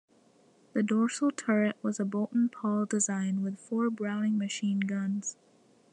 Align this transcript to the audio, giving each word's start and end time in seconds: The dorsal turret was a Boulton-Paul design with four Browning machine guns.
The 0.73 0.81
dorsal 0.81 1.29
turret 1.29 1.77
was 1.83 1.99
a 1.99 2.05
Boulton-Paul 2.05 2.87
design 2.87 3.43
with 3.43 3.59
four 3.59 3.91
Browning 3.91 4.35
machine 4.35 4.79
guns. 4.79 5.37